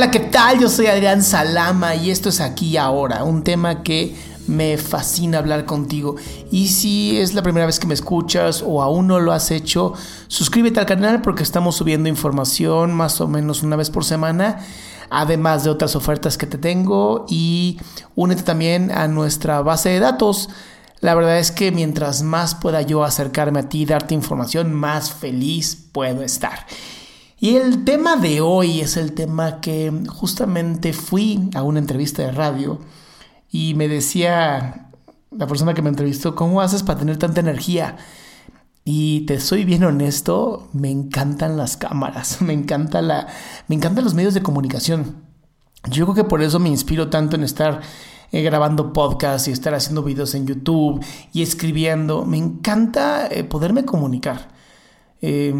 [0.00, 0.58] Hola, ¿qué tal?
[0.58, 5.66] Yo soy Adrián Salama y esto es aquí ahora, un tema que me fascina hablar
[5.66, 6.16] contigo.
[6.50, 9.92] Y si es la primera vez que me escuchas o aún no lo has hecho,
[10.26, 14.60] suscríbete al canal porque estamos subiendo información más o menos una vez por semana,
[15.10, 17.78] además de otras ofertas que te tengo y
[18.16, 20.48] únete también a nuestra base de datos.
[21.00, 25.12] La verdad es que mientras más pueda yo acercarme a ti y darte información, más
[25.12, 26.64] feliz puedo estar.
[27.42, 32.32] Y el tema de hoy es el tema que justamente fui a una entrevista de
[32.32, 32.78] radio
[33.50, 34.90] y me decía
[35.30, 37.96] la persona que me entrevistó, ¿cómo haces para tener tanta energía?
[38.84, 43.26] Y te soy bien honesto, me encantan las cámaras, me, encanta la,
[43.68, 45.24] me encantan los medios de comunicación.
[45.90, 47.80] Yo creo que por eso me inspiro tanto en estar
[48.32, 51.02] eh, grabando podcasts y estar haciendo videos en YouTube
[51.32, 52.26] y escribiendo.
[52.26, 54.48] Me encanta eh, poderme comunicar.
[55.22, 55.54] Eh,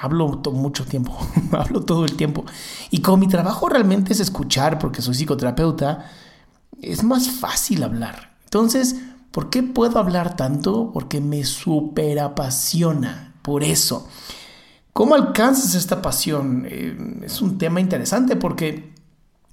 [0.00, 1.16] hablo mucho tiempo,
[1.52, 2.44] hablo todo el tiempo.
[2.90, 6.10] Y como mi trabajo realmente es escuchar, porque soy psicoterapeuta,
[6.80, 8.36] es más fácil hablar.
[8.44, 8.96] Entonces,
[9.32, 10.92] ¿por qué puedo hablar tanto?
[10.92, 14.08] Porque me super apasiona, por eso.
[14.92, 16.66] ¿Cómo alcanzas esta pasión?
[16.68, 18.92] Eh, es un tema interesante porque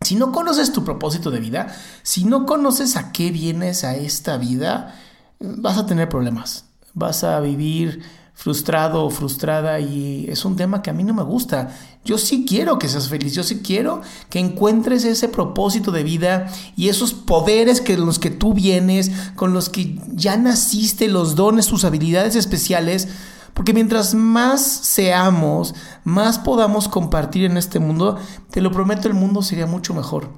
[0.01, 1.67] si no conoces tu propósito de vida,
[2.03, 4.95] si no conoces a qué vienes a esta vida,
[5.39, 6.65] vas a tener problemas.
[6.93, 8.03] Vas a vivir
[8.35, 11.75] frustrado o frustrada y es un tema que a mí no me gusta.
[12.03, 16.47] Yo sí quiero que seas feliz, yo sí quiero que encuentres ese propósito de vida
[16.75, 21.67] y esos poderes que los que tú vienes, con los que ya naciste, los dones,
[21.67, 23.07] tus habilidades especiales,
[23.53, 28.17] porque mientras más seamos, más podamos compartir en este mundo,
[28.51, 30.29] te lo prometo, el mundo sería mucho mejor.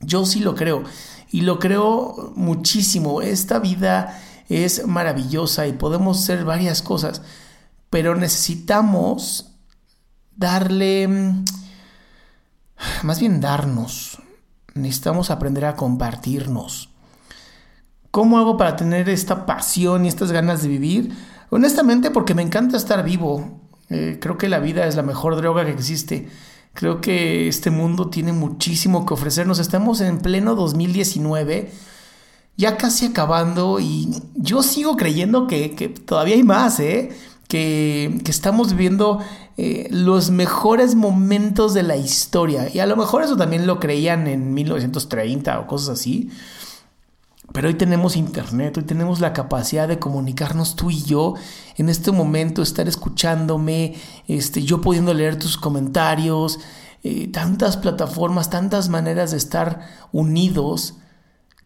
[0.00, 0.84] Yo sí lo creo
[1.32, 3.22] y lo creo muchísimo.
[3.22, 7.22] Esta vida es maravillosa y podemos hacer varias cosas,
[7.90, 9.52] pero necesitamos
[10.36, 11.44] darle, mm,
[13.02, 14.22] más bien darnos,
[14.74, 16.90] necesitamos aprender a compartirnos.
[18.10, 21.12] ¿Cómo hago para tener esta pasión y estas ganas de vivir?
[21.50, 23.60] Honestamente porque me encanta estar vivo.
[23.90, 26.28] Eh, creo que la vida es la mejor droga que existe.
[26.72, 29.58] Creo que este mundo tiene muchísimo que ofrecernos.
[29.58, 31.70] Estamos en pleno 2019
[32.56, 35.68] ya casi acabando y yo sigo creyendo que,
[36.06, 37.10] todavía hay más, ¿eh?
[37.48, 39.20] Que, estamos viviendo
[39.56, 42.68] eh, los mejores momentos de la historia.
[42.72, 46.30] Y a lo mejor eso también lo creían en 1930 o cosas así.
[47.52, 51.34] Pero hoy tenemos internet, hoy tenemos la capacidad de comunicarnos tú y yo
[51.76, 53.94] en este momento, estar escuchándome,
[54.26, 56.58] este, yo pudiendo leer tus comentarios,
[57.04, 60.94] eh, tantas plataformas, tantas maneras de estar unidos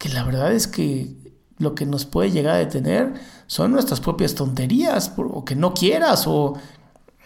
[0.01, 1.15] que la verdad es que
[1.59, 3.13] lo que nos puede llegar a detener
[3.45, 6.55] son nuestras propias tonterías, o que no quieras, o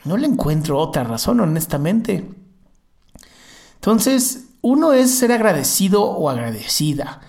[0.03, 2.29] no le encuentro otra razón, honestamente.
[3.75, 7.21] Entonces, uno es ser agradecido o agradecida.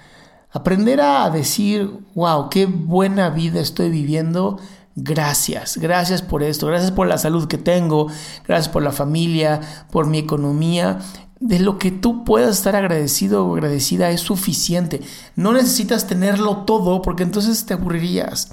[0.51, 4.59] Aprender a decir, wow, qué buena vida estoy viviendo.
[4.97, 8.09] Gracias, gracias por esto, gracias por la salud que tengo,
[8.45, 9.61] gracias por la familia,
[9.93, 10.99] por mi economía
[11.41, 15.03] de lo que tú puedas estar agradecido o agradecida es suficiente.
[15.35, 18.51] No necesitas tenerlo todo porque entonces te aburrirías.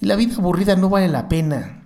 [0.00, 1.82] Y la vida aburrida no vale la pena.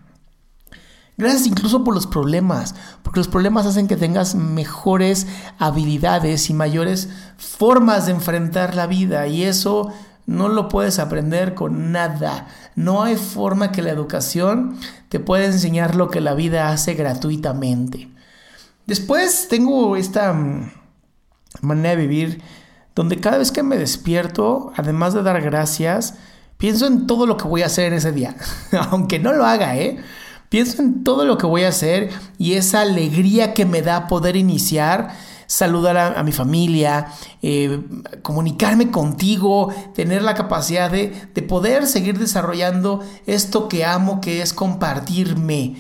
[1.17, 5.27] Gracias incluso por los problemas, porque los problemas hacen que tengas mejores
[5.59, 9.93] habilidades y mayores formas de enfrentar la vida y eso
[10.25, 12.47] no lo puedes aprender con nada.
[12.75, 14.79] No hay forma que la educación
[15.11, 18.09] te pueda enseñar lo que la vida hace gratuitamente.
[18.91, 20.73] Después tengo esta mm,
[21.61, 22.43] manera de vivir
[22.97, 26.15] donde cada vez que me despierto, además de dar gracias,
[26.57, 28.35] pienso en todo lo que voy a hacer en ese día.
[28.91, 29.99] Aunque no lo haga, ¿eh?
[30.49, 34.35] Pienso en todo lo que voy a hacer y esa alegría que me da poder
[34.35, 35.15] iniciar,
[35.47, 37.13] saludar a, mi familia,
[37.43, 37.81] eh,
[38.23, 44.53] comunicarme contigo, tener la capacidad de, de poder seguir desarrollando esto que amo, que es
[44.53, 45.77] compartirme.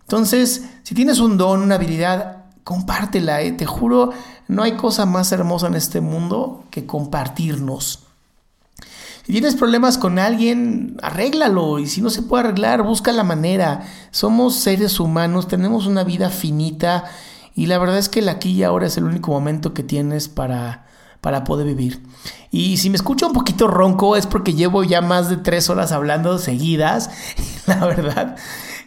[0.00, 2.33] Entonces, si tienes un don, una habilidad,
[2.64, 3.42] compártela.
[3.42, 3.52] ¿eh?
[3.52, 4.10] Te juro,
[4.48, 8.00] no hay cosa más hermosa en este mundo que compartirnos.
[9.24, 11.78] Si tienes problemas con alguien, arréglalo.
[11.78, 13.86] Y si no se puede arreglar, busca la manera.
[14.10, 17.04] Somos seres humanos, tenemos una vida finita.
[17.54, 20.28] Y la verdad es que el aquí y ahora es el único momento que tienes
[20.28, 20.86] para,
[21.20, 22.02] para poder vivir.
[22.50, 25.92] Y si me escucho un poquito ronco es porque llevo ya más de tres horas
[25.92, 27.10] hablando seguidas.
[27.66, 28.36] La verdad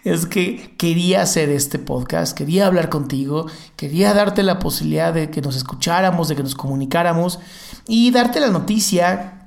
[0.04, 5.42] es que quería hacer este podcast, quería hablar contigo, quería darte la posibilidad de que
[5.42, 7.40] nos escucháramos, de que nos comunicáramos
[7.88, 9.38] y darte la noticia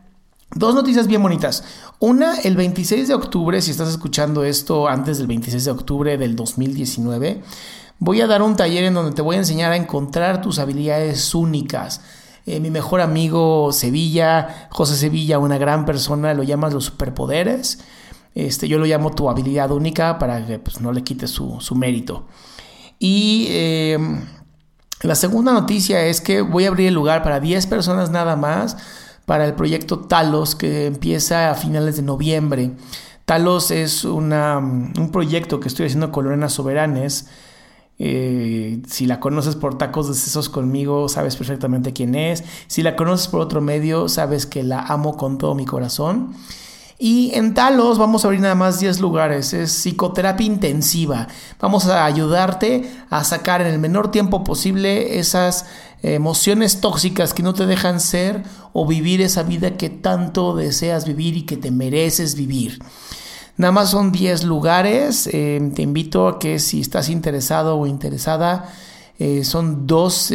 [0.55, 1.63] Dos noticias bien bonitas.
[2.01, 6.35] Una, el 26 de octubre, si estás escuchando esto antes del 26 de octubre del
[6.35, 7.41] 2019,
[8.01, 11.37] voy a dar un taller en donde te voy a enseñar a encontrar tus habilidades
[11.37, 12.01] únicas.
[12.47, 17.79] Eh, mi mejor amigo Sevilla, José Sevilla, una gran persona, lo llamas los superpoderes.
[18.47, 22.27] Este, yo lo llamo tu habilidad única para que pues, no le quites su, mérito.
[22.99, 24.21] Y em,
[25.03, 28.77] la segunda noticia es que voy a abrir el lugar para 10 personas nada más
[29.27, 32.73] para el proyecto Talos que empieza a finales de noviembre.
[33.27, 37.29] Talos es un proyecto que estoy haciendo con Lorena Soberanes.
[37.99, 42.43] Eh, si la conoces por Tacos de Sesos conmigo, sabes perfectamente quién es.
[42.67, 46.35] Si la conoces por otro medio, sabes que la amo con todo mi corazón.
[47.03, 49.55] Y en Talos vamos a abrir nada más 10 lugares.
[49.55, 51.29] Es psicoterapia intensiva.
[51.59, 55.65] Vamos a ayudarte a sacar en el menor tiempo posible esas
[56.03, 58.43] emociones tóxicas que no te dejan ser
[58.75, 62.79] o vivir esa vida que tanto deseas vivir y que te mereces vivir.
[63.57, 65.27] Nada más son 10 lugares.
[65.33, 68.75] Eh, te invito a que si estás interesado o interesada,
[69.19, 70.31] eh, son dos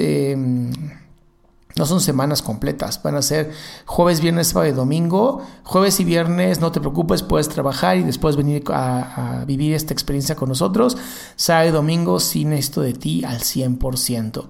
[1.76, 3.52] no son semanas completas, van a ser
[3.86, 5.42] jueves, viernes, sábado y domingo.
[5.64, 10.36] Jueves y viernes, no te preocupes, puedes trabajar y después venir a, vivir esta experiencia
[10.36, 10.98] con nosotros.
[11.36, 14.46] Sábado y domingo, sin esto de ti al 100%.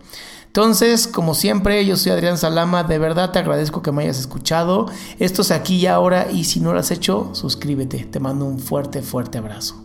[0.45, 4.85] Entonces, como siempre, yo soy Adrián Salama, de verdad te agradezco que me hayas escuchado.
[5.19, 8.05] Esto es aquí y ahora y si no lo has hecho, suscríbete.
[8.05, 9.84] Te mando un fuerte, fuerte abrazo.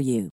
[0.00, 0.30] for you.